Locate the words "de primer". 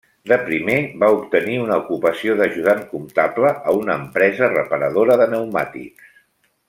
0.29-0.77